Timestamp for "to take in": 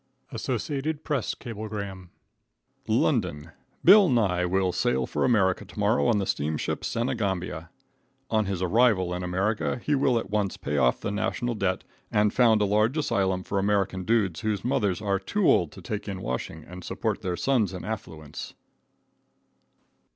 15.73-16.23